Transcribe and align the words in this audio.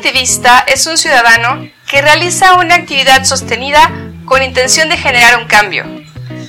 activista 0.00 0.60
es 0.66 0.86
un 0.86 0.96
ciudadano 0.96 1.68
que 1.86 2.00
realiza 2.00 2.54
una 2.54 2.74
actividad 2.74 3.24
sostenida 3.24 3.90
con 4.24 4.42
intención 4.42 4.88
de 4.88 4.96
generar 4.96 5.38
un 5.38 5.46
cambio. 5.46 5.84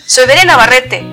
Soy 0.06 0.26
Verena 0.26 0.54
Navarrete. 0.54 1.04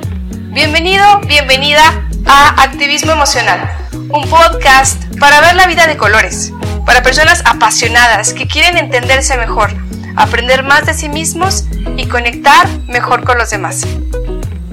Bienvenido, 0.53 1.19
bienvenida 1.27 1.83
a 2.27 2.63
Activismo 2.63 3.11
Emocional, 3.11 3.69
un 3.93 4.31
podcast 4.31 5.03
para 5.19 5.41
ver 5.41 5.57
la 5.57 5.67
vida 5.67 5.89
de 5.89 5.97
colores, 5.97 6.53
para 6.87 7.03
personas 7.03 7.43
apasionadas 7.45 8.33
que 8.35 8.47
quieren 8.47 8.77
entenderse 8.77 9.37
mejor, 9.37 9.71
aprender 10.15 10.63
más 10.63 10.87
de 10.87 10.95
sí 10.95 11.09
mismos 11.09 11.65
y 11.97 12.07
conectar 12.07 12.69
mejor 12.87 13.25
con 13.25 13.37
los 13.37 13.51
demás. 13.51 13.85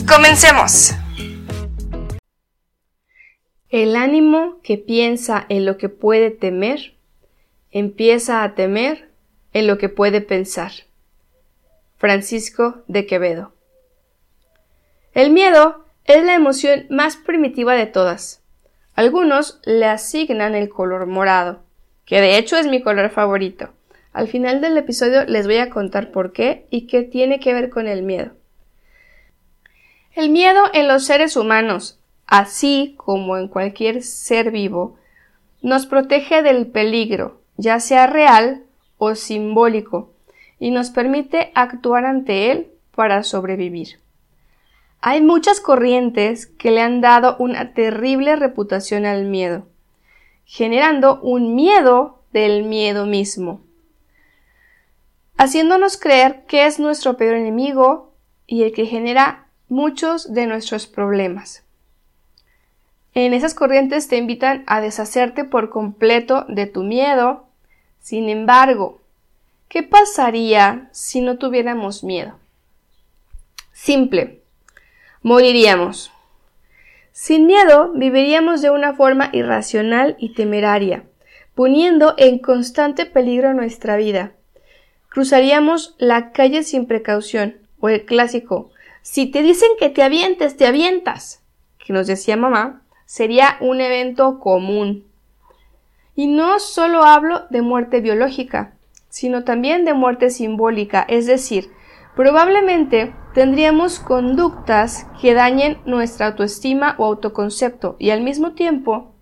Comencemos. 0.08 0.94
El 3.70 3.96
ánimo 3.96 4.60
que 4.62 4.78
piensa 4.78 5.48
en 5.50 5.66
lo 5.66 5.80
que 5.80 5.90
puede 5.90 6.30
temer 6.30 6.95
empieza 7.76 8.42
a 8.42 8.56
temer 8.56 9.10
en 9.52 9.68
lo 9.68 9.78
que 9.78 9.90
puede 9.90 10.22
pensar. 10.22 10.72
Francisco 11.98 12.84
de 12.88 13.06
Quevedo. 13.06 13.52
El 15.14 15.32
miedo 15.32 15.84
es 16.06 16.24
la 16.24 16.36
emoción 16.36 16.86
más 16.90 17.18
primitiva 17.18 17.74
de 17.74 17.86
todas. 17.86 18.42
Algunos 18.94 19.60
le 19.66 19.88
asignan 19.88 20.56
el 20.56 20.70
color 20.70 21.06
morado, 21.06 21.64
que 22.06 22.22
de 22.22 22.38
hecho 22.38 22.56
es 22.56 22.66
mi 22.66 22.82
color 22.82 23.10
favorito. 23.10 23.74
Al 24.14 24.30
final 24.30 24.62
del 24.62 24.78
episodio 24.78 25.26
les 25.26 25.46
voy 25.46 25.58
a 25.58 25.70
contar 25.70 26.12
por 26.12 26.32
qué 26.32 26.68
y 26.70 26.88
qué 26.88 27.04
tiene 27.04 27.42
que 27.42 27.54
ver 27.54 27.70
con 27.70 27.88
el 27.88 28.04
miedo. 28.04 28.32
El 30.14 30.30
miedo 30.30 30.64
en 30.74 30.88
los 30.88 31.06
seres 31.06 31.36
humanos, 31.36 32.00
así 32.26 32.94
como 32.96 33.36
en 33.36 33.50
cualquier 33.50 34.02
ser 34.02 34.52
vivo, 34.52 34.98
nos 35.62 35.88
protege 35.88 36.42
del 36.42 36.68
peligro, 36.68 37.42
ya 37.58 37.80
sea 37.80 38.08
real 38.08 38.64
o 38.98 39.16
simbólico, 39.16 40.12
y 40.60 40.72
nos 40.72 40.90
permite 40.90 41.52
actuar 41.54 42.06
ante 42.06 42.52
él 42.52 42.72
para 42.96 43.24
sobrevivir. 43.24 44.00
Hay 45.02 45.22
muchas 45.22 45.60
corrientes 45.60 46.48
que 46.48 46.72
le 46.72 46.82
han 46.82 47.02
dado 47.02 47.36
una 47.38 47.74
terrible 47.74 48.36
reputación 48.36 49.06
al 49.06 49.26
miedo, 49.26 49.68
generando 50.46 51.20
un 51.22 51.56
miedo 51.56 52.24
del 52.32 52.64
miedo 52.64 53.06
mismo, 53.06 53.62
haciéndonos 55.38 55.98
creer 55.98 56.46
que 56.48 56.66
es 56.66 56.80
nuestro 56.80 57.18
peor 57.18 57.36
enemigo 57.36 58.14
y 58.48 58.64
el 58.64 58.72
que 58.72 58.86
genera 58.86 59.48
muchos 59.70 60.34
de 60.34 60.48
nuestros 60.48 60.88
problemas. 60.88 61.64
En 63.14 63.34
esas 63.34 63.54
corrientes 63.54 64.08
te 64.08 64.18
invitan 64.18 64.64
a 64.68 64.82
deshacerte 64.82 65.46
por 65.46 65.70
completo 65.70 66.46
de 66.50 66.66
tu 66.66 66.84
miedo, 66.84 67.45
sin 68.06 68.30
embargo, 68.30 69.02
¿qué 69.68 69.82
pasaría 69.82 70.90
si 70.92 71.22
no 71.22 71.40
tuviéramos 71.40 72.04
miedo? 72.04 72.38
Simple. 73.74 74.42
Moriríamos. 75.24 76.12
Sin 77.12 77.48
miedo 77.48 77.94
viviríamos 77.94 78.62
de 78.62 78.70
una 78.70 78.94
forma 78.94 79.32
irracional 79.34 80.18
y 80.20 80.36
temeraria, 80.36 81.06
poniendo 81.56 82.14
en 82.20 82.38
constante 82.38 83.08
peligro 83.08 83.56
nuestra 83.56 83.98
vida. 83.98 84.34
Cruzaríamos 85.10 85.96
la 85.98 86.32
calle 86.32 86.62
sin 86.62 86.86
precaución, 86.86 87.58
o 87.80 87.90
el 87.90 88.06
clásico, 88.06 88.70
si 89.02 89.26
te 89.26 89.42
dicen 89.42 89.70
que 89.80 89.90
te 89.90 90.04
avientes, 90.04 90.58
te 90.58 90.68
avientas, 90.68 91.42
que 91.84 91.92
nos 91.92 92.06
decía 92.06 92.38
mamá, 92.38 92.84
sería 93.08 93.58
un 93.62 93.82
evento 93.82 94.40
común. 94.40 95.06
Y 96.16 96.28
no 96.28 96.60
solo 96.60 97.04
hablo 97.04 97.46
de 97.50 97.62
muerte 97.62 98.00
biológica, 98.00 98.74
sino 99.10 99.44
también 99.44 99.84
de 99.86 99.94
muerte 99.94 100.30
simbólica, 100.30 101.06
es 101.08 101.26
decir, 101.26 101.72
probablemente 102.16 103.14
tendríamos 103.34 104.00
conductas 104.00 105.08
que 105.22 105.34
dañen 105.34 105.78
nuestra 105.86 106.28
autoestima 106.28 106.96
o 106.98 107.06
autoconcepto 107.06 107.98
y 108.00 108.12
al 108.12 108.22
mismo 108.22 108.54
tiempo 108.54 109.14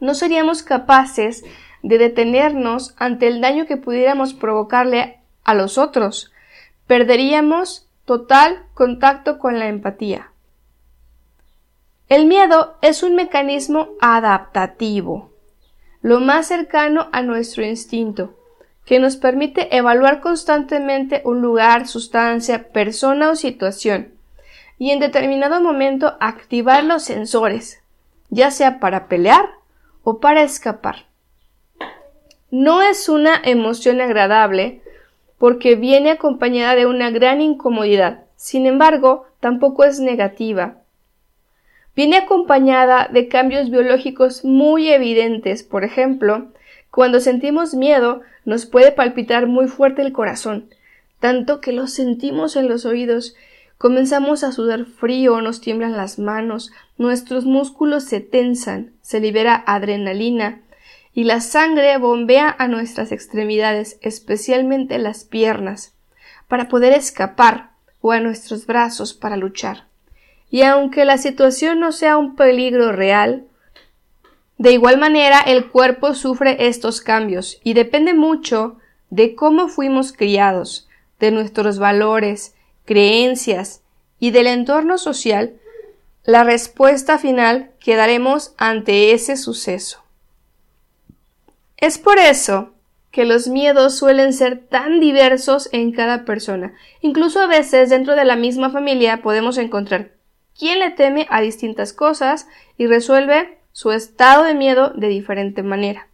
no 0.00 0.14
seríamos 0.14 0.62
capaces 0.62 1.44
de 1.82 1.98
detenernos 1.98 2.94
ante 2.96 3.28
el 3.28 3.42
daño 3.42 3.66
que 3.66 3.76
pudiéramos 3.76 4.32
provocarle 4.32 5.20
a 5.44 5.54
los 5.54 5.76
otros. 5.76 6.32
Perderíamos 6.86 7.88
total 8.06 8.64
contacto 8.72 9.38
con 9.38 9.58
la 9.58 9.68
empatía. 9.68 10.30
El 12.08 12.26
miedo 12.26 12.76
es 12.80 13.02
un 13.02 13.14
mecanismo 13.14 13.88
adaptativo 14.00 15.33
lo 16.04 16.20
más 16.20 16.48
cercano 16.48 17.08
a 17.12 17.22
nuestro 17.22 17.64
instinto, 17.64 18.34
que 18.84 18.98
nos 18.98 19.16
permite 19.16 19.74
evaluar 19.74 20.20
constantemente 20.20 21.22
un 21.24 21.40
lugar, 21.40 21.88
sustancia, 21.88 22.68
persona 22.72 23.30
o 23.30 23.36
situación, 23.36 24.12
y 24.76 24.90
en 24.90 25.00
determinado 25.00 25.62
momento 25.62 26.18
activar 26.20 26.84
los 26.84 27.04
sensores, 27.04 27.82
ya 28.28 28.50
sea 28.50 28.80
para 28.80 29.08
pelear 29.08 29.48
o 30.02 30.20
para 30.20 30.42
escapar. 30.42 31.06
No 32.50 32.82
es 32.82 33.08
una 33.08 33.40
emoción 33.42 34.02
agradable 34.02 34.82
porque 35.38 35.74
viene 35.74 36.10
acompañada 36.10 36.74
de 36.74 36.84
una 36.84 37.08
gran 37.08 37.40
incomodidad, 37.40 38.24
sin 38.36 38.66
embargo, 38.66 39.24
tampoco 39.40 39.84
es 39.84 40.00
negativa, 40.00 40.82
Viene 41.96 42.16
acompañada 42.16 43.08
de 43.12 43.28
cambios 43.28 43.70
biológicos 43.70 44.44
muy 44.44 44.88
evidentes. 44.88 45.62
Por 45.62 45.84
ejemplo, 45.84 46.48
cuando 46.90 47.20
sentimos 47.20 47.74
miedo, 47.74 48.22
nos 48.44 48.66
puede 48.66 48.90
palpitar 48.90 49.46
muy 49.46 49.68
fuerte 49.68 50.02
el 50.02 50.12
corazón, 50.12 50.70
tanto 51.20 51.60
que 51.60 51.72
lo 51.72 51.86
sentimos 51.86 52.56
en 52.56 52.68
los 52.68 52.84
oídos, 52.84 53.36
comenzamos 53.78 54.42
a 54.44 54.52
sudar 54.52 54.86
frío, 54.86 55.40
nos 55.40 55.60
tiemblan 55.60 55.96
las 55.96 56.18
manos, 56.18 56.72
nuestros 56.98 57.44
músculos 57.44 58.04
se 58.04 58.20
tensan, 58.20 58.92
se 59.00 59.20
libera 59.20 59.62
adrenalina, 59.66 60.60
y 61.12 61.24
la 61.24 61.40
sangre 61.40 61.96
bombea 61.98 62.54
a 62.58 62.66
nuestras 62.66 63.12
extremidades, 63.12 63.98
especialmente 64.02 64.98
las 64.98 65.24
piernas, 65.24 65.94
para 66.48 66.68
poder 66.68 66.92
escapar, 66.92 67.70
o 68.00 68.12
a 68.12 68.20
nuestros 68.20 68.66
brazos 68.66 69.14
para 69.14 69.36
luchar 69.36 69.86
y 70.54 70.62
aunque 70.62 71.04
la 71.04 71.18
situación 71.18 71.80
no 71.80 71.90
sea 71.90 72.16
un 72.16 72.36
peligro 72.36 72.92
real, 72.92 73.42
de 74.56 74.70
igual 74.70 74.98
manera 74.98 75.40
el 75.40 75.68
cuerpo 75.68 76.14
sufre 76.14 76.68
estos 76.68 77.00
cambios 77.00 77.58
y 77.64 77.74
depende 77.74 78.14
mucho 78.14 78.76
de 79.10 79.34
cómo 79.34 79.66
fuimos 79.66 80.12
criados, 80.12 80.88
de 81.18 81.32
nuestros 81.32 81.80
valores, 81.80 82.54
creencias 82.84 83.82
y 84.20 84.30
del 84.30 84.46
entorno 84.46 84.96
social, 84.96 85.54
la 86.22 86.44
respuesta 86.44 87.18
final 87.18 87.72
que 87.80 87.96
daremos 87.96 88.54
ante 88.56 89.10
ese 89.10 89.36
suceso. 89.36 90.04
Es 91.78 91.98
por 91.98 92.18
eso 92.18 92.74
que 93.10 93.24
los 93.24 93.48
miedos 93.48 93.98
suelen 93.98 94.32
ser 94.32 94.60
tan 94.60 95.00
diversos 95.00 95.68
en 95.72 95.90
cada 95.90 96.24
persona. 96.24 96.74
Incluso 97.00 97.40
a 97.40 97.48
veces 97.48 97.90
dentro 97.90 98.14
de 98.14 98.24
la 98.24 98.36
misma 98.36 98.70
familia 98.70 99.20
podemos 99.20 99.58
encontrar 99.58 100.14
quien 100.58 100.78
le 100.78 100.90
teme 100.90 101.26
a 101.30 101.40
distintas 101.40 101.92
cosas 101.92 102.48
y 102.76 102.86
resuelve 102.86 103.58
su 103.72 103.92
estado 103.92 104.44
de 104.44 104.54
miedo 104.54 104.90
de 104.90 105.08
diferente 105.08 105.62
manera. 105.62 106.08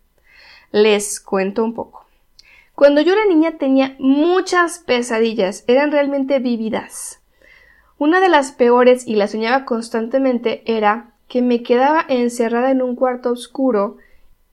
Les 0.73 1.21
cuento 1.21 1.63
un 1.63 1.75
poco. 1.75 2.07
Cuando 2.75 3.03
yo 3.03 3.13
era 3.13 3.27
niña 3.27 3.59
tenía 3.59 3.95
muchas 3.99 4.79
pesadillas, 4.79 5.65
eran 5.67 5.93
realmente 5.93 6.39
vívidas. 6.39 7.21
Una 7.99 8.21
de 8.21 8.31
las 8.31 8.53
peores 8.53 9.07
y 9.07 9.17
la 9.17 9.27
soñaba 9.27 9.67
constantemente 9.67 10.63
era 10.65 11.11
que 11.29 11.43
me 11.43 11.63
quedaba 11.63 12.07
encerrada 12.09 12.71
en 12.71 12.81
un 12.81 12.97
cuarto 12.97 13.31
oscuro 13.31 13.99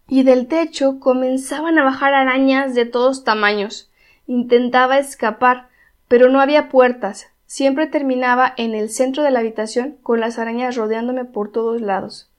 y 0.10 0.24
del 0.24 0.48
techo 0.48 1.00
comenzaban 1.00 1.78
a 1.78 1.84
bajar 1.84 2.14
arañas 2.14 2.76
de 2.76 2.86
todos 2.86 3.24
tamaños. 3.24 3.90
Intentaba 4.28 5.00
escapar, 5.00 5.70
pero 6.10 6.30
no 6.30 6.42
había 6.42 6.68
puertas, 6.68 7.28
Siempre 7.48 7.88
terminaba 7.88 8.54
en 8.58 8.76
el 8.76 8.90
centro 8.90 9.24
de 9.24 9.32
la 9.32 9.40
habitación 9.40 9.98
con 10.04 10.20
las 10.20 10.38
arañas 10.38 10.76
rodeándome 10.76 11.24
por 11.24 11.52
todos 11.52 11.82
lados. 11.82 12.30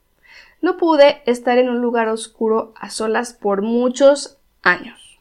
No 0.61 0.77
pude 0.77 1.23
estar 1.25 1.57
en 1.57 1.71
un 1.71 1.81
lugar 1.81 2.09
oscuro 2.09 2.75
a 2.77 2.91
solas 2.91 3.33
por 3.33 3.63
muchos 3.63 4.37
años. 4.63 5.19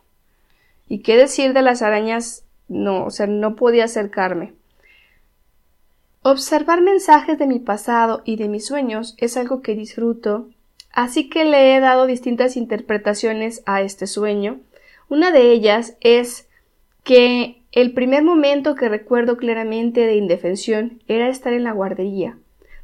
¿Y 0.90 1.00
qué 1.00 1.16
decir 1.16 1.54
de 1.54 1.62
las 1.62 1.82
arañas? 1.82 2.44
No, 2.68 3.06
o 3.06 3.12
sea, 3.12 3.28
no 3.28 3.56
podía 3.56 3.86
acercarme. 3.86 4.54
Observar 6.22 6.82
mensajes 6.82 7.40
de 7.40 7.48
mi 7.48 7.60
pasado 7.60 8.22
y 8.26 8.36
de 8.36 8.50
mis 8.50 8.66
sueños 8.66 9.16
es 9.18 9.38
algo 9.38 9.62
que 9.62 9.76
disfruto, 9.76 10.50
así 10.92 11.30
que 11.30 11.46
le 11.46 11.76
he 11.76 11.80
dado 11.80 12.06
distintas 12.08 12.58
interpretaciones 12.58 13.64
a 13.66 13.82
este 13.82 14.06
sueño. 14.06 14.60
Una 15.08 15.32
de 15.32 15.54
ellas 15.54 15.96
es 16.02 16.50
que 17.06 17.57
el 17.72 17.94
primer 17.94 18.24
momento 18.24 18.76
que 18.76 18.90
recuerdo 18.90 19.38
claramente 19.38 20.06
de 20.06 20.16
indefensión 20.16 21.02
era 21.08 21.28
estar 21.28 21.54
en 21.54 21.64
la 21.64 21.74
guardería, 21.74 22.38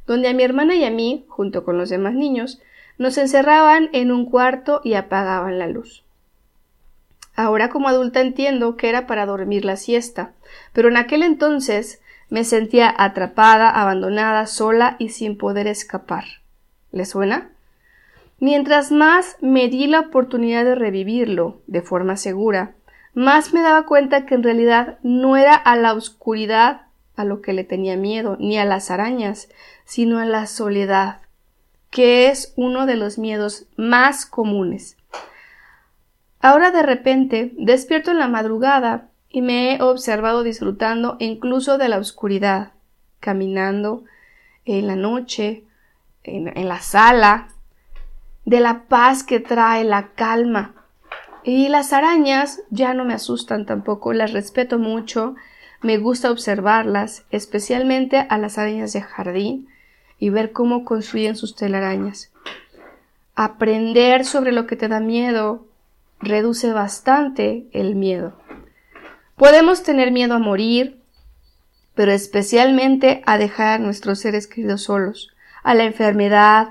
donde 0.06 0.28
a 0.28 0.34
mi 0.34 0.42
hermana 0.42 0.74
y 0.76 0.84
a 0.84 0.90
mí, 0.90 1.24
junto 1.28 1.64
con 1.64 1.78
los 1.78 1.88
demás 1.88 2.14
niños, 2.14 2.60
nos 2.98 3.18
encerraban 3.18 3.88
en 3.92 4.12
un 4.12 4.26
cuarto 4.26 4.80
y 4.84 4.94
apagaban 4.94 5.58
la 5.58 5.66
luz. 5.66 6.04
Ahora 7.34 7.68
como 7.68 7.88
adulta 7.88 8.20
entiendo 8.20 8.76
que 8.76 8.88
era 8.88 9.06
para 9.06 9.26
dormir 9.26 9.64
la 9.64 9.76
siesta, 9.76 10.32
pero 10.72 10.88
en 10.88 10.96
aquel 10.96 11.22
entonces 11.22 12.00
me 12.28 12.44
sentía 12.44 12.94
atrapada, 12.96 13.70
abandonada, 13.70 14.46
sola 14.46 14.96
y 14.98 15.08
sin 15.08 15.36
poder 15.36 15.66
escapar. 15.66 16.24
¿Le 16.92 17.04
suena? 17.04 17.50
Mientras 18.38 18.92
más 18.92 19.36
me 19.40 19.68
di 19.68 19.86
la 19.86 20.00
oportunidad 20.00 20.64
de 20.64 20.74
revivirlo 20.74 21.60
de 21.66 21.82
forma 21.82 22.16
segura, 22.16 22.74
más 23.14 23.52
me 23.52 23.62
daba 23.62 23.86
cuenta 23.86 24.26
que 24.26 24.34
en 24.34 24.42
realidad 24.42 24.98
no 25.02 25.36
era 25.36 25.54
a 25.54 25.76
la 25.76 25.94
oscuridad 25.94 26.82
a 27.16 27.24
lo 27.24 27.40
que 27.40 27.52
le 27.52 27.64
tenía 27.64 27.96
miedo, 27.96 28.36
ni 28.40 28.58
a 28.58 28.64
las 28.64 28.90
arañas, 28.90 29.48
sino 29.84 30.18
a 30.18 30.24
la 30.24 30.46
soledad, 30.46 31.20
que 31.90 32.28
es 32.28 32.52
uno 32.56 32.86
de 32.86 32.96
los 32.96 33.18
miedos 33.18 33.66
más 33.76 34.26
comunes. 34.26 34.96
Ahora 36.40 36.72
de 36.72 36.82
repente 36.82 37.52
despierto 37.56 38.10
en 38.10 38.18
la 38.18 38.28
madrugada 38.28 39.08
y 39.28 39.42
me 39.42 39.74
he 39.74 39.82
observado 39.82 40.42
disfrutando 40.42 41.16
incluso 41.20 41.78
de 41.78 41.88
la 41.88 41.98
oscuridad, 41.98 42.72
caminando 43.20 44.04
en 44.64 44.86
la 44.86 44.96
noche, 44.96 45.64
en, 46.22 46.56
en 46.56 46.68
la 46.68 46.80
sala, 46.80 47.48
de 48.44 48.60
la 48.60 48.84
paz 48.88 49.24
que 49.24 49.40
trae 49.40 49.84
la 49.84 50.08
calma. 50.14 50.83
Y 51.44 51.68
las 51.68 51.92
arañas 51.92 52.62
ya 52.70 52.94
no 52.94 53.04
me 53.04 53.12
asustan 53.12 53.66
tampoco, 53.66 54.14
las 54.14 54.32
respeto 54.32 54.78
mucho, 54.78 55.34
me 55.82 55.98
gusta 55.98 56.30
observarlas, 56.30 57.26
especialmente 57.30 58.26
a 58.30 58.38
las 58.38 58.56
arañas 58.56 58.94
de 58.94 59.02
jardín, 59.02 59.68
y 60.18 60.30
ver 60.30 60.52
cómo 60.52 60.86
construyen 60.86 61.36
sus 61.36 61.54
telarañas. 61.54 62.32
Aprender 63.34 64.24
sobre 64.24 64.52
lo 64.52 64.66
que 64.66 64.76
te 64.76 64.88
da 64.88 65.00
miedo, 65.00 65.66
reduce 66.20 66.72
bastante 66.72 67.66
el 67.72 67.94
miedo. 67.94 68.32
Podemos 69.36 69.82
tener 69.82 70.12
miedo 70.12 70.34
a 70.34 70.38
morir, 70.38 71.02
pero 71.94 72.12
especialmente 72.12 73.22
a 73.26 73.36
dejar 73.36 73.80
a 73.80 73.84
nuestros 73.84 74.20
seres 74.20 74.46
queridos 74.46 74.84
solos, 74.84 75.34
a 75.62 75.74
la 75.74 75.84
enfermedad, 75.84 76.70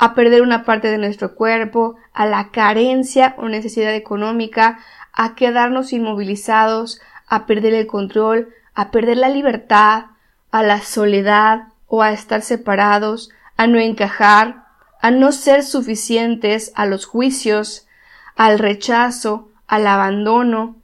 a 0.00 0.14
perder 0.14 0.42
una 0.42 0.64
parte 0.64 0.88
de 0.88 0.98
nuestro 0.98 1.34
cuerpo, 1.34 1.96
a 2.12 2.24
la 2.24 2.50
carencia 2.52 3.34
o 3.36 3.48
necesidad 3.48 3.92
económica, 3.94 4.78
a 5.12 5.34
quedarnos 5.34 5.92
inmovilizados, 5.92 7.00
a 7.26 7.46
perder 7.46 7.74
el 7.74 7.88
control, 7.88 8.54
a 8.74 8.92
perder 8.92 9.16
la 9.16 9.28
libertad, 9.28 10.04
a 10.52 10.62
la 10.62 10.80
soledad 10.82 11.64
o 11.88 12.02
a 12.02 12.12
estar 12.12 12.42
separados, 12.42 13.30
a 13.56 13.66
no 13.66 13.80
encajar, 13.80 14.66
a 15.02 15.10
no 15.10 15.32
ser 15.32 15.64
suficientes, 15.64 16.70
a 16.76 16.86
los 16.86 17.04
juicios, 17.04 17.88
al 18.36 18.60
rechazo, 18.60 19.48
al 19.66 19.88
abandono, 19.88 20.76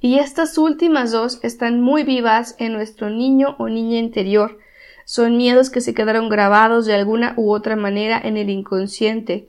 y 0.00 0.20
estas 0.20 0.56
últimas 0.56 1.10
dos 1.10 1.40
están 1.42 1.80
muy 1.80 2.04
vivas 2.04 2.54
en 2.58 2.72
nuestro 2.72 3.10
niño 3.10 3.56
o 3.58 3.68
niña 3.68 3.98
interior. 3.98 4.58
Son 5.12 5.36
miedos 5.36 5.68
que 5.68 5.82
se 5.82 5.92
quedaron 5.92 6.30
grabados 6.30 6.86
de 6.86 6.94
alguna 6.94 7.34
u 7.36 7.52
otra 7.52 7.76
manera 7.76 8.18
en 8.24 8.38
el 8.38 8.48
inconsciente, 8.48 9.46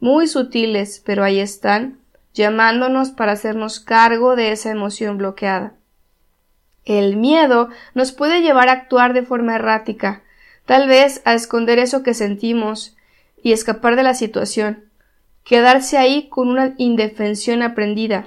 muy 0.00 0.26
sutiles, 0.26 1.02
pero 1.04 1.22
ahí 1.22 1.38
están, 1.38 1.98
llamándonos 2.32 3.10
para 3.10 3.32
hacernos 3.32 3.78
cargo 3.78 4.36
de 4.36 4.52
esa 4.52 4.70
emoción 4.70 5.18
bloqueada. 5.18 5.74
El 6.86 7.18
miedo 7.18 7.68
nos 7.92 8.12
puede 8.12 8.40
llevar 8.40 8.70
a 8.70 8.72
actuar 8.72 9.12
de 9.12 9.22
forma 9.22 9.56
errática, 9.56 10.22
tal 10.64 10.88
vez 10.88 11.20
a 11.26 11.34
esconder 11.34 11.78
eso 11.78 12.02
que 12.02 12.14
sentimos 12.14 12.96
y 13.42 13.52
escapar 13.52 13.96
de 13.96 14.04
la 14.04 14.14
situación. 14.14 14.84
Quedarse 15.44 15.98
ahí 15.98 16.30
con 16.30 16.48
una 16.48 16.72
indefensión 16.78 17.60
aprendida, 17.60 18.24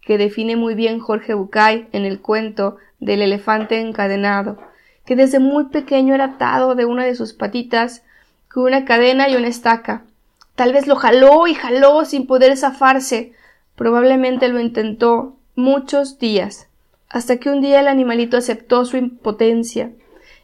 que 0.00 0.16
define 0.16 0.56
muy 0.56 0.74
bien 0.74 0.98
Jorge 0.98 1.34
Bucay 1.34 1.88
en 1.92 2.06
el 2.06 2.22
cuento 2.22 2.78
del 3.00 3.20
elefante 3.20 3.80
encadenado, 3.80 4.71
que 5.04 5.16
desde 5.16 5.38
muy 5.38 5.66
pequeño 5.66 6.14
era 6.14 6.24
atado 6.24 6.74
de 6.74 6.84
una 6.84 7.04
de 7.04 7.14
sus 7.14 7.32
patitas 7.32 8.02
con 8.52 8.64
una 8.64 8.84
cadena 8.84 9.28
y 9.28 9.36
una 9.36 9.48
estaca. 9.48 10.04
Tal 10.54 10.72
vez 10.72 10.86
lo 10.86 10.96
jaló 10.96 11.46
y 11.46 11.54
jaló 11.54 12.04
sin 12.04 12.26
poder 12.26 12.56
zafarse. 12.56 13.32
Probablemente 13.74 14.48
lo 14.48 14.60
intentó 14.60 15.36
muchos 15.54 16.18
días, 16.18 16.68
hasta 17.08 17.38
que 17.38 17.50
un 17.50 17.60
día 17.60 17.80
el 17.80 17.88
animalito 17.88 18.36
aceptó 18.36 18.84
su 18.84 18.96
impotencia 18.96 19.90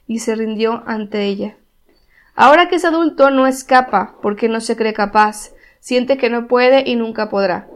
y 0.06 0.20
se 0.20 0.34
rindió 0.34 0.82
ante 0.87 1.25
ella. 1.25 1.56
Ahora 2.34 2.69
que 2.69 2.76
es 2.76 2.84
adulto 2.84 3.31
no 3.31 3.46
escapa 3.46 4.16
porque 4.22 4.49
no 4.49 4.60
se 4.60 4.76
cree 4.76 4.94
capaz, 4.94 5.52
siente 5.81 6.16
que 6.16 6.31
no 6.31 6.46
puede 6.46 6.88
y 6.88 6.96
nunca 6.96 7.28
podrá. 7.28 7.69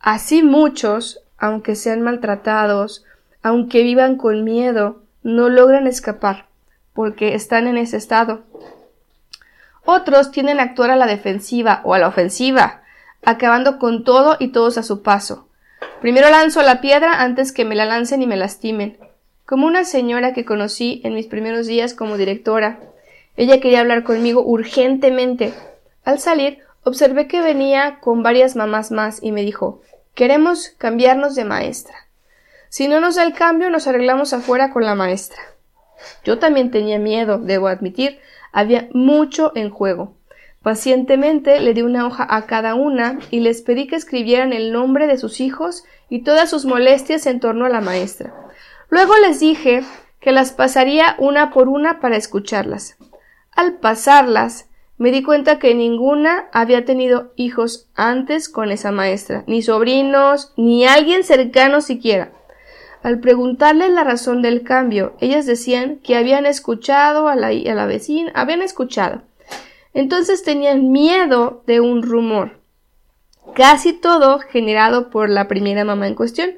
Así 0.00 0.42
muchos, 0.42 1.20
aunque 1.38 1.74
sean 1.74 2.02
maltratados, 2.02 3.04
aunque 3.42 3.82
vivan 3.82 4.16
con 4.16 4.44
miedo, 4.44 5.01
no 5.22 5.48
logran 5.48 5.86
escapar, 5.86 6.46
porque 6.94 7.34
están 7.34 7.66
en 7.66 7.76
ese 7.76 7.96
estado. 7.96 8.42
Otros 9.84 10.30
tienden 10.30 10.60
a 10.60 10.64
actuar 10.64 10.90
a 10.90 10.96
la 10.96 11.06
defensiva 11.06 11.80
o 11.84 11.94
a 11.94 11.98
la 11.98 12.08
ofensiva, 12.08 12.82
acabando 13.24 13.78
con 13.78 14.04
todo 14.04 14.36
y 14.38 14.48
todos 14.48 14.78
a 14.78 14.82
su 14.82 15.02
paso. 15.02 15.48
Primero 16.00 16.30
lanzo 16.30 16.62
la 16.62 16.80
piedra 16.80 17.22
antes 17.22 17.52
que 17.52 17.64
me 17.64 17.74
la 17.74 17.84
lancen 17.84 18.22
y 18.22 18.26
me 18.26 18.36
lastimen. 18.36 18.98
Como 19.46 19.66
una 19.66 19.84
señora 19.84 20.32
que 20.32 20.44
conocí 20.44 21.00
en 21.04 21.14
mis 21.14 21.26
primeros 21.26 21.66
días 21.66 21.94
como 21.94 22.16
directora. 22.16 22.78
Ella 23.36 23.60
quería 23.60 23.80
hablar 23.80 24.04
conmigo 24.04 24.42
urgentemente. 24.44 25.52
Al 26.04 26.18
salir, 26.18 26.58
Observé 26.84 27.28
que 27.28 27.40
venía 27.40 28.00
con 28.00 28.24
varias 28.24 28.56
mamás 28.56 28.90
más 28.90 29.22
y 29.22 29.30
me 29.30 29.42
dijo 29.42 29.80
Queremos 30.14 30.70
cambiarnos 30.78 31.36
de 31.36 31.44
maestra. 31.44 32.01
Si 32.72 32.88
no 32.88 33.02
nos 33.02 33.16
da 33.16 33.24
el 33.24 33.34
cambio, 33.34 33.68
nos 33.68 33.86
arreglamos 33.86 34.32
afuera 34.32 34.72
con 34.72 34.82
la 34.82 34.94
maestra. 34.94 35.42
Yo 36.24 36.38
también 36.38 36.70
tenía 36.70 36.98
miedo, 36.98 37.36
debo 37.36 37.68
admitir, 37.68 38.18
había 38.50 38.88
mucho 38.94 39.52
en 39.54 39.68
juego. 39.68 40.14
Pacientemente 40.62 41.60
le 41.60 41.74
di 41.74 41.82
una 41.82 42.06
hoja 42.06 42.26
a 42.30 42.46
cada 42.46 42.74
una 42.74 43.18
y 43.30 43.40
les 43.40 43.60
pedí 43.60 43.86
que 43.86 43.96
escribieran 43.96 44.54
el 44.54 44.72
nombre 44.72 45.06
de 45.06 45.18
sus 45.18 45.42
hijos 45.42 45.84
y 46.08 46.22
todas 46.22 46.48
sus 46.48 46.64
molestias 46.64 47.26
en 47.26 47.40
torno 47.40 47.66
a 47.66 47.68
la 47.68 47.82
maestra. 47.82 48.32
Luego 48.88 49.18
les 49.18 49.38
dije 49.38 49.84
que 50.18 50.32
las 50.32 50.52
pasaría 50.52 51.14
una 51.18 51.50
por 51.50 51.68
una 51.68 52.00
para 52.00 52.16
escucharlas. 52.16 52.96
Al 53.54 53.80
pasarlas, 53.80 54.70
me 54.96 55.10
di 55.10 55.22
cuenta 55.22 55.58
que 55.58 55.74
ninguna 55.74 56.48
había 56.54 56.86
tenido 56.86 57.34
hijos 57.36 57.90
antes 57.94 58.48
con 58.48 58.70
esa 58.70 58.92
maestra, 58.92 59.44
ni 59.46 59.60
sobrinos, 59.60 60.54
ni 60.56 60.86
alguien 60.86 61.22
cercano 61.22 61.82
siquiera. 61.82 62.32
Al 63.02 63.18
preguntarle 63.18 63.88
la 63.90 64.04
razón 64.04 64.42
del 64.42 64.62
cambio, 64.62 65.16
ellas 65.20 65.44
decían 65.44 65.98
que 66.04 66.16
habían 66.16 66.46
escuchado 66.46 67.28
a 67.28 67.34
la, 67.34 67.48
a 67.48 67.74
la 67.74 67.86
vecina, 67.86 68.30
habían 68.34 68.62
escuchado. 68.62 69.22
Entonces 69.92 70.44
tenían 70.44 70.92
miedo 70.92 71.64
de 71.66 71.80
un 71.80 72.02
rumor, 72.02 72.60
casi 73.54 73.92
todo 73.92 74.38
generado 74.38 75.10
por 75.10 75.28
la 75.28 75.48
primera 75.48 75.84
mamá 75.84 76.06
en 76.06 76.14
cuestión, 76.14 76.50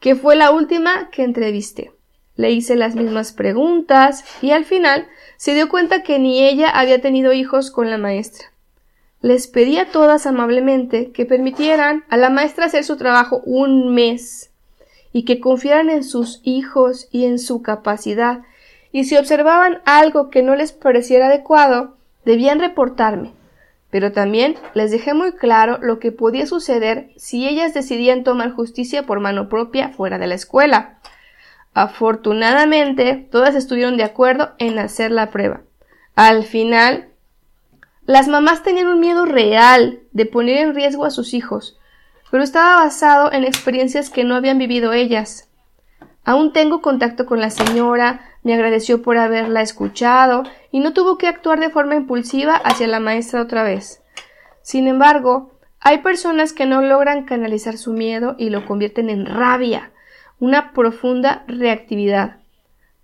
que 0.00 0.16
fue 0.16 0.36
la 0.36 0.52
última 0.52 1.10
que 1.10 1.22
entrevisté. 1.22 1.92
Le 2.34 2.50
hice 2.50 2.74
las 2.74 2.94
mismas 2.94 3.32
preguntas 3.32 4.24
y 4.40 4.52
al 4.52 4.64
final 4.64 5.06
se 5.36 5.54
dio 5.54 5.68
cuenta 5.68 6.02
que 6.02 6.18
ni 6.18 6.46
ella 6.46 6.70
había 6.70 7.00
tenido 7.00 7.32
hijos 7.32 7.70
con 7.70 7.90
la 7.90 7.98
maestra. 7.98 8.52
Les 9.20 9.48
pedí 9.48 9.78
a 9.78 9.90
todas 9.90 10.26
amablemente 10.26 11.10
que 11.10 11.26
permitieran 11.26 12.04
a 12.08 12.16
la 12.16 12.30
maestra 12.30 12.66
hacer 12.66 12.84
su 12.84 12.96
trabajo 12.96 13.42
un 13.44 13.92
mes 13.92 14.47
y 15.12 15.24
que 15.24 15.40
confiaran 15.40 15.90
en 15.90 16.04
sus 16.04 16.40
hijos 16.44 17.08
y 17.10 17.24
en 17.24 17.38
su 17.38 17.62
capacidad, 17.62 18.42
y 18.92 19.04
si 19.04 19.16
observaban 19.16 19.80
algo 19.84 20.30
que 20.30 20.42
no 20.42 20.54
les 20.56 20.72
pareciera 20.72 21.26
adecuado, 21.26 21.96
debían 22.24 22.60
reportarme. 22.60 23.32
Pero 23.90 24.12
también 24.12 24.56
les 24.74 24.90
dejé 24.90 25.14
muy 25.14 25.32
claro 25.32 25.78
lo 25.80 25.98
que 25.98 26.12
podía 26.12 26.46
suceder 26.46 27.10
si 27.16 27.48
ellas 27.48 27.72
decidían 27.74 28.22
tomar 28.22 28.52
justicia 28.52 29.06
por 29.06 29.20
mano 29.20 29.48
propia 29.48 29.90
fuera 29.90 30.18
de 30.18 30.26
la 30.26 30.34
escuela. 30.34 30.98
Afortunadamente, 31.72 33.28
todas 33.30 33.54
estuvieron 33.54 33.96
de 33.96 34.04
acuerdo 34.04 34.50
en 34.58 34.78
hacer 34.78 35.10
la 35.10 35.30
prueba. 35.30 35.62
Al 36.16 36.44
final, 36.44 37.08
las 38.04 38.28
mamás 38.28 38.62
tenían 38.62 38.88
un 38.88 39.00
miedo 39.00 39.24
real 39.24 40.00
de 40.12 40.26
poner 40.26 40.58
en 40.58 40.74
riesgo 40.74 41.04
a 41.04 41.10
sus 41.10 41.32
hijos, 41.34 41.77
pero 42.30 42.42
estaba 42.42 42.84
basado 42.84 43.32
en 43.32 43.44
experiencias 43.44 44.10
que 44.10 44.24
no 44.24 44.34
habían 44.34 44.58
vivido 44.58 44.92
ellas. 44.92 45.48
Aún 46.24 46.52
tengo 46.52 46.82
contacto 46.82 47.24
con 47.24 47.40
la 47.40 47.50
señora, 47.50 48.20
me 48.42 48.54
agradeció 48.54 49.02
por 49.02 49.16
haberla 49.16 49.62
escuchado 49.62 50.42
y 50.70 50.80
no 50.80 50.92
tuvo 50.92 51.16
que 51.16 51.26
actuar 51.26 51.58
de 51.58 51.70
forma 51.70 51.94
impulsiva 51.94 52.54
hacia 52.56 52.86
la 52.86 53.00
maestra 53.00 53.40
otra 53.40 53.62
vez. 53.62 54.02
Sin 54.62 54.88
embargo, 54.88 55.52
hay 55.80 55.98
personas 55.98 56.52
que 56.52 56.66
no 56.66 56.82
logran 56.82 57.24
canalizar 57.24 57.78
su 57.78 57.92
miedo 57.92 58.34
y 58.38 58.50
lo 58.50 58.66
convierten 58.66 59.08
en 59.10 59.26
rabia, 59.26 59.90
una 60.38 60.72
profunda 60.72 61.44
reactividad, 61.46 62.36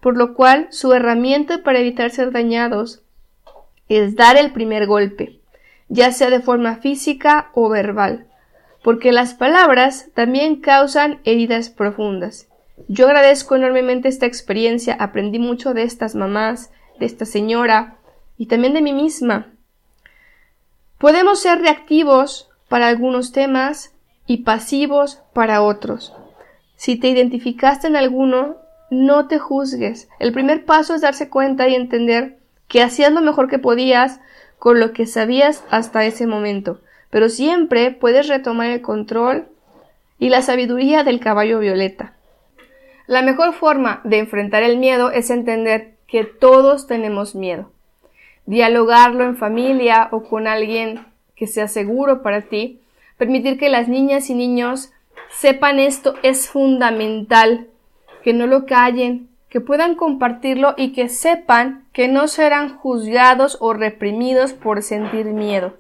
por 0.01 0.17
lo 0.17 0.35
cual 0.35 0.67
su 0.71 0.93
herramienta 0.93 1.63
para 1.63 1.79
evitar 1.79 2.11
ser 2.11 2.31
dañados 2.31 3.03
es 3.89 4.17
dar 4.17 4.37
el 4.37 4.53
primer 4.53 4.87
golpe, 4.87 5.41
ya 5.89 6.13
sea 6.13 6.31
de 6.31 6.41
forma 6.41 6.77
física 6.77 7.51
o 7.55 7.69
verbal. 7.69 8.27
Porque 8.85 9.13
las 9.13 9.33
palabras 9.33 10.11
también 10.13 10.61
causan 10.61 11.19
heridas 11.25 11.71
profundas. 11.71 12.49
Yo 12.87 13.07
agradezco 13.07 13.57
enormemente 13.57 14.09
esta 14.09 14.27
experiencia, 14.27 14.95
aprendí 15.01 15.39
mucho 15.39 15.73
de 15.73 15.85
estas 15.85 16.15
mamás, 16.15 16.71
de 17.01 17.07
esta 17.07 17.25
señora 17.25 17.97
y 18.37 18.45
también 18.45 18.75
de 18.75 18.83
mí 18.83 18.93
misma. 18.93 19.55
Podemos 20.99 21.41
ser 21.41 21.63
reactivos 21.63 22.51
para 22.69 22.89
algunos 22.89 23.33
temas 23.33 23.95
y 24.27 24.43
pasivos 24.43 25.23
para 25.33 25.63
otros. 25.63 26.15
Si 26.77 26.97
te 26.97 27.09
identificaste 27.09 27.87
en 27.87 27.97
alguno, 27.97 28.57
no 28.91 29.29
te 29.29 29.39
juzgues. 29.39 30.09
El 30.19 30.35
primer 30.35 30.67
paso 30.67 30.95
es 30.95 31.01
darse 31.01 31.31
cuenta 31.31 31.69
y 31.69 31.75
entender 31.75 32.39
que 32.69 32.83
hacías 32.83 33.13
lo 33.13 33.23
mejor 33.23 33.49
que 33.49 33.59
podías 33.59 34.21
con 34.59 34.79
lo 34.79 34.93
que 34.93 35.07
sabías 35.07 35.65
hasta 35.71 36.05
ese 36.05 36.27
momento, 36.27 36.83
pero 37.15 37.29
siempre 37.29 37.93
puedes 37.93 38.27
retomar 38.27 38.71
el 38.71 38.81
control 38.81 39.47
y 40.19 40.31
la 40.31 40.43
sabiduría 40.43 41.05
del 41.05 41.21
caballo 41.21 41.61
violeta. 41.61 42.15
La 43.07 43.23
mejor 43.23 43.53
forma 43.53 44.01
de 44.03 44.19
enfrentar 44.19 44.65
el 44.65 44.79
miedo 44.79 45.13
es 45.13 45.31
entender 45.31 45.95
que 46.09 46.25
todos 46.25 46.89
tenemos 46.89 47.37
miedo. 47.37 47.71
Dialogarlo 48.47 49.23
en 49.23 49.37
familia 49.37 50.09
o 50.11 50.25
con 50.25 50.49
alguien 50.49 51.07
que 51.37 51.47
sea 51.47 51.69
seguro 51.69 52.21
para 52.21 52.41
ti, 52.41 52.81
permitir 53.17 53.61
que 53.61 53.69
las 53.69 53.87
niñas 53.87 54.29
y 54.29 54.35
niños 54.35 54.91
sepan 55.31 55.79
esto 55.79 56.17
es 56.25 56.49
fundamental, 56.49 57.69
que 58.25 58.33
no 58.33 58.49
lo 58.49 58.67
callen, 58.67 59.29
que 59.49 59.61
puedan 59.61 59.95
compartirlo 59.95 60.75
y 60.77 60.93
que 60.93 61.09
sepan 61.09 61.85
que 61.93 62.09
no 62.09 62.27
serán 62.27 62.77
juzgados 62.77 63.57
o 63.61 63.73
reprimidos 63.73 64.53
por 64.53 64.83
sentir 64.83 65.27
miedo. 65.27 65.75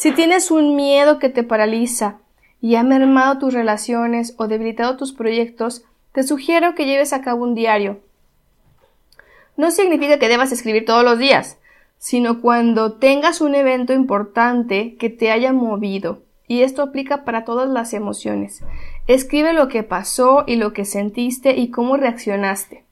Si 0.00 0.12
tienes 0.12 0.50
un 0.50 0.76
miedo 0.76 1.18
que 1.18 1.28
te 1.28 1.42
paraliza 1.42 2.20
y 2.58 2.76
ha 2.76 2.82
mermado 2.82 3.36
tus 3.38 3.52
relaciones 3.52 4.34
o 4.38 4.48
debilitado 4.48 4.96
tus 4.96 5.12
proyectos, 5.12 5.84
te 6.12 6.22
sugiero 6.22 6.74
que 6.74 6.86
lleves 6.86 7.12
a 7.12 7.20
cabo 7.20 7.44
un 7.44 7.54
diario. 7.54 8.00
No 9.58 9.70
significa 9.70 10.18
que 10.18 10.30
debas 10.30 10.52
escribir 10.52 10.86
todos 10.86 11.04
los 11.04 11.18
días, 11.18 11.58
sino 11.98 12.40
cuando 12.40 12.94
tengas 12.94 13.42
un 13.42 13.54
evento 13.54 13.92
importante 13.92 14.96
que 14.98 15.10
te 15.10 15.30
haya 15.30 15.52
movido, 15.52 16.22
y 16.48 16.62
esto 16.62 16.80
aplica 16.80 17.26
para 17.26 17.44
todas 17.44 17.68
las 17.68 17.92
emociones. 17.92 18.64
Escribe 19.06 19.52
lo 19.52 19.68
que 19.68 19.82
pasó 19.82 20.44
y 20.46 20.56
lo 20.56 20.72
que 20.72 20.86
sentiste 20.86 21.58
y 21.58 21.70
cómo 21.70 21.98
reaccionaste. 21.98 22.84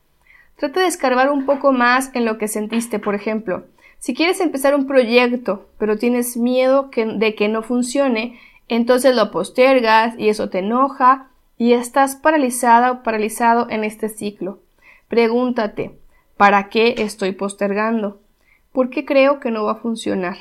Trata 0.57 0.81
de 0.81 0.89
escarbar 0.89 1.31
un 1.31 1.47
poco 1.47 1.73
más 1.73 2.11
en 2.13 2.27
lo 2.27 2.37
que 2.37 2.49
sentiste, 2.49 2.99
por 2.99 3.15
ejemplo. 3.15 3.65
Si 3.99 4.15
quieres 4.15 4.41
empezar 4.41 4.75
un 4.75 4.87
proyecto, 4.87 5.67
pero 5.79 5.99
tienes 5.99 6.37
miedo 6.37 6.91
de 6.95 7.35
que 7.35 7.49
no 7.49 7.63
funcione, 7.63 8.39
entonces 8.69 9.15
lo 9.17 9.31
postergas 9.31 10.15
y 10.19 10.29
eso 10.29 10.51
te 10.51 10.61
enoja 10.61 11.31
y 11.57 11.73
estás 11.73 12.15
paralizada 12.15 12.93
o 12.93 13.03
paralizado 13.03 13.67
en 13.71 13.83
este 13.83 14.09
ciclo. 14.09 14.61
Pregúntate, 15.09 15.99
¿para 16.37 16.69
qué 16.69 16.95
estoy 16.99 17.33
postergando? 17.33 18.21
¿Por 18.73 18.91
qué 18.91 19.05
creo 19.05 19.41
que 19.41 19.51
no 19.51 19.65
va 19.65 19.73
a 19.73 19.77
funcionar? 19.77 20.37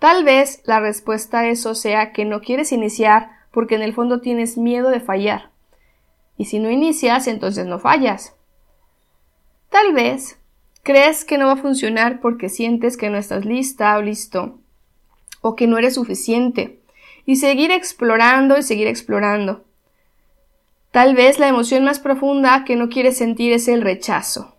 Tal 0.00 0.24
vez 0.24 0.62
la 0.64 0.80
respuesta 0.80 1.40
a 1.40 1.48
eso 1.48 1.74
sea 1.74 2.12
que 2.12 2.24
no 2.24 2.40
quieres 2.40 2.72
iniciar 2.72 3.30
porque 3.52 3.74
en 3.74 3.82
el 3.82 3.92
fondo 3.92 4.20
tienes 4.20 4.56
miedo 4.56 4.90
de 4.90 5.00
fallar. 5.00 5.50
Y 6.36 6.46
si 6.46 6.58
no 6.58 6.70
inicias, 6.70 7.26
entonces 7.26 7.66
no 7.66 7.78
fallas. 7.78 8.34
Tal 9.68 9.92
vez 9.92 10.39
crees 10.82 11.24
que 11.24 11.38
no 11.38 11.46
va 11.46 11.52
a 11.52 11.56
funcionar 11.56 12.20
porque 12.20 12.48
sientes 12.48 12.96
que 12.96 13.10
no 13.10 13.18
estás 13.18 13.44
lista 13.44 13.96
o 13.96 14.02
listo, 14.02 14.58
o 15.40 15.56
que 15.56 15.66
no 15.66 15.78
eres 15.78 15.94
suficiente, 15.94 16.80
y 17.26 17.36
seguir 17.36 17.70
explorando 17.70 18.58
y 18.58 18.62
seguir 18.62 18.86
explorando. 18.86 19.64
Tal 20.90 21.14
vez 21.14 21.38
la 21.38 21.48
emoción 21.48 21.84
más 21.84 22.00
profunda 22.00 22.64
que 22.64 22.76
no 22.76 22.88
quieres 22.88 23.16
sentir 23.16 23.52
es 23.52 23.68
el 23.68 23.82
rechazo. 23.82 24.56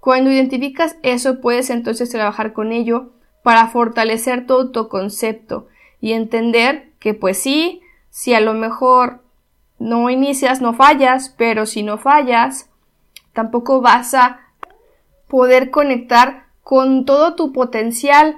Cuando 0.00 0.30
identificas 0.30 0.96
eso, 1.02 1.40
puedes 1.40 1.70
entonces 1.70 2.08
trabajar 2.08 2.52
con 2.52 2.72
ello 2.72 3.10
para 3.42 3.68
fortalecer 3.68 4.46
tu 4.46 4.54
autoconcepto 4.54 5.68
y 6.00 6.12
entender 6.12 6.92
que 6.98 7.14
pues 7.14 7.38
sí, 7.38 7.82
si 8.10 8.32
a 8.32 8.40
lo 8.40 8.54
mejor 8.54 9.22
no 9.78 10.08
inicias, 10.10 10.60
no 10.60 10.72
fallas, 10.72 11.34
pero 11.36 11.66
si 11.66 11.82
no 11.82 11.98
fallas, 11.98 12.70
tampoco 13.32 13.80
vas 13.80 14.14
a 14.14 14.40
poder 15.28 15.70
conectar 15.70 16.46
con 16.62 17.04
todo 17.04 17.34
tu 17.34 17.52
potencial, 17.52 18.36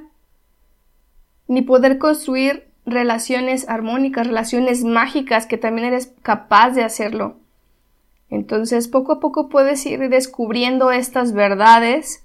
ni 1.49 1.62
poder 1.62 1.99
construir 1.99 2.68
relaciones 2.87 3.68
armónicas, 3.68 4.26
relaciones 4.26 4.85
mágicas, 4.85 5.47
que 5.47 5.59
también 5.59 5.88
eres 5.88 6.12
capaz 6.23 6.70
de 6.70 6.85
hacerlo. 6.85 7.37
Entonces, 8.28 8.87
poco 8.87 9.12
a 9.12 9.20
poco 9.20 9.49
puedes 9.49 9.85
ir 9.87 10.09
descubriendo 10.09 10.92
estas 10.92 11.32
verdades 11.32 12.25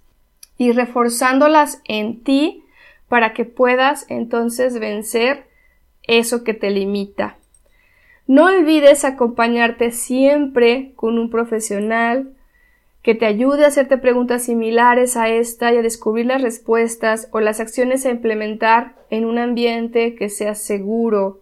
y 0.57 0.71
reforzándolas 0.71 1.81
en 1.85 2.23
ti 2.23 2.63
para 3.09 3.33
que 3.33 3.45
puedas 3.45 4.05
entonces 4.09 4.79
vencer 4.79 5.47
eso 6.03 6.43
que 6.43 6.53
te 6.53 6.69
limita. 6.69 7.37
No 8.27 8.45
olvides 8.45 9.05
acompañarte 9.05 9.91
siempre 9.91 10.93
con 10.95 11.17
un 11.19 11.29
profesional 11.29 12.34
que 13.05 13.15
te 13.15 13.25
ayude 13.25 13.63
a 13.63 13.67
hacerte 13.67 13.97
preguntas 13.97 14.43
similares 14.43 15.15
a 15.15 15.29
esta 15.29 15.71
y 15.71 15.77
a 15.77 15.81
descubrir 15.81 16.25
las 16.25 16.41
respuestas 16.41 17.29
o 17.31 17.39
las 17.39 17.61
acciones 17.61 18.05
a 18.05 18.09
implementar 18.09 18.95
en 19.09 19.23
un 19.23 19.37
ambiente 19.37 20.15
que 20.15 20.27
sea 20.27 20.55
seguro. 20.55 21.39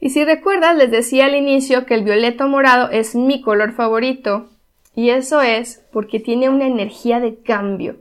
Y 0.00 0.10
si 0.10 0.24
recuerdas, 0.24 0.76
les 0.76 0.90
decía 0.90 1.26
al 1.26 1.34
inicio 1.34 1.84
que 1.84 1.94
el 1.94 2.04
violeta 2.04 2.46
morado 2.46 2.88
es 2.90 3.14
mi 3.14 3.42
color 3.42 3.72
favorito, 3.72 4.48
y 4.94 5.10
eso 5.10 5.42
es 5.42 5.84
porque 5.92 6.20
tiene 6.20 6.48
una 6.48 6.66
energía 6.66 7.20
de 7.20 7.36
cambio 7.42 7.96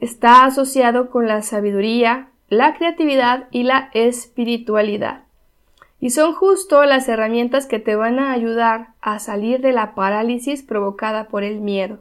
está 0.00 0.44
asociado 0.44 1.10
con 1.10 1.26
la 1.26 1.42
sabiduría, 1.42 2.28
la 2.48 2.74
creatividad 2.76 3.48
y 3.50 3.62
la 3.62 3.90
espiritualidad. 3.94 5.25
Y 6.00 6.10
son 6.10 6.34
justo 6.34 6.84
las 6.84 7.08
herramientas 7.08 7.66
que 7.66 7.78
te 7.78 7.96
van 7.96 8.18
a 8.18 8.32
ayudar 8.32 8.88
a 9.00 9.18
salir 9.18 9.60
de 9.60 9.72
la 9.72 9.94
parálisis 9.94 10.62
provocada 10.62 11.28
por 11.28 11.42
el 11.42 11.60
miedo. 11.60 12.00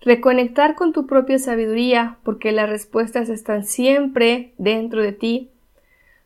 Reconectar 0.00 0.74
con 0.74 0.92
tu 0.92 1.06
propia 1.06 1.38
sabiduría, 1.38 2.16
porque 2.22 2.52
las 2.52 2.68
respuestas 2.68 3.28
están 3.28 3.64
siempre 3.64 4.52
dentro 4.58 5.02
de 5.02 5.12
ti. 5.12 5.50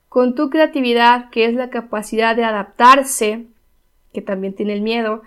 Con 0.09 0.35
tu 0.35 0.51
creatividad, 0.51 1.31
que 1.31 1.45
es 1.45 1.55
la 1.55 1.71
capacidad 1.71 2.35
de 2.35 2.45
adaptarse, 2.45 3.47
que 4.13 4.23
también 4.23 4.55
tiene 4.55 4.73
el 4.73 4.83
miedo, 4.83 5.23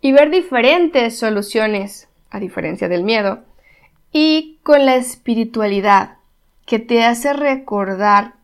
y 0.00 0.12
ver 0.12 0.30
diferentes 0.30 1.18
soluciones, 1.18 2.08
a 2.32 2.40
diferencia 2.40 2.88
del 2.88 3.04
miedo 3.04 3.44
y 4.10 4.58
con 4.62 4.84
la 4.84 4.96
espiritualidad 4.96 6.16
que 6.66 6.78
te 6.78 7.04
hace 7.04 7.32
recordar 7.32 8.34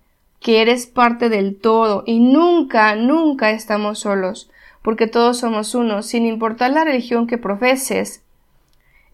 que 0.40 0.62
eres 0.62 0.86
parte 0.86 1.28
del 1.28 1.58
todo 1.58 2.04
y 2.06 2.20
nunca, 2.20 2.94
nunca 2.94 3.50
estamos 3.50 4.00
solos, 4.00 4.50
porque 4.82 5.06
todos 5.06 5.38
somos 5.38 5.74
uno, 5.74 6.02
sin 6.02 6.26
importar 6.26 6.70
la 6.70 6.84
religión 6.84 7.26
que 7.26 7.38
profeses. 7.38 8.22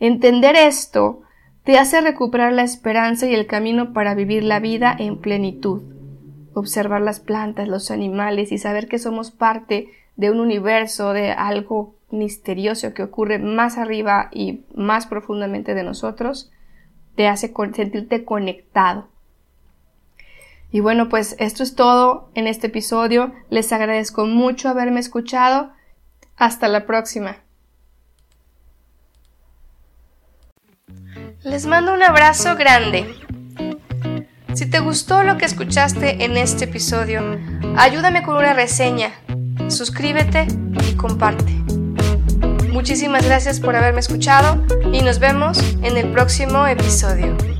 Entender 0.00 0.57
esto 0.57 1.23
te 1.64 1.78
hace 1.78 2.00
recuperar 2.00 2.52
la 2.52 2.62
esperanza 2.62 3.26
y 3.26 3.35
el 3.35 3.47
camino 3.47 3.93
para 3.93 4.14
vivir 4.14 4.45
la 4.45 4.61
vida 4.61 4.95
en 4.99 5.19
plenitud. 5.19 5.83
Observar 6.52 7.00
las 7.00 7.21
plantas, 7.21 7.69
los 7.69 7.90
animales 7.90 8.52
y 8.52 8.59
saber 8.59 8.87
que 8.87 8.99
somos 8.99 9.31
parte 9.31 9.88
de 10.16 10.31
un 10.31 10.40
universo, 10.40 11.12
de 11.12 11.33
algo 11.33 11.97
misterioso 12.11 12.95
que 12.95 13.02
ocurre 13.02 13.38
más 13.38 13.78
arriba 13.78 14.28
y 14.31 14.64
más 14.75 15.07
profundamente 15.07 15.75
de 15.75 15.83
nosotros, 15.83 16.52
te 17.16 17.28
hace 17.28 17.52
sentirte 17.75 18.25
conectado. 18.25 19.09
Y 20.75 20.81
bueno, 20.81 21.09
pues 21.09 21.37
esto 21.38 21.62
es 21.62 21.76
todo 21.76 22.33
en 22.35 22.49
este 22.49 22.66
episodio. 22.66 23.33
Les 23.49 23.73
agradezco 23.73 24.26
mucho 24.26 24.69
haberme 24.69 24.99
escuchado. 24.99 25.71
Hasta 26.37 26.66
la 26.66 26.85
próxima. 26.85 27.37
Les 31.45 31.64
mando 31.66 31.95
un 31.95 32.02
abrazo 32.02 32.57
grande. 32.57 33.07
Si 34.54 34.66
te 34.66 34.81
gustó 34.81 35.23
lo 35.23 35.38
que 35.38 35.45
escuchaste 35.45 36.25
en 36.25 36.37
este 36.37 36.64
episodio, 36.64 37.23
ayúdame 37.76 38.25
con 38.25 38.37
una 38.37 38.52
reseña, 38.52 39.12
suscríbete 39.69 40.49
y 40.88 40.97
comparte. 40.97 41.52
Muchísimas 42.73 43.25
gracias 43.25 43.61
por 43.61 43.76
haberme 43.76 44.00
escuchado 44.00 44.61
y 44.93 45.02
nos 45.02 45.21
vemos 45.21 45.57
en 45.85 45.97
el 45.97 46.11
próximo 46.11 46.66
episodio. 46.66 47.53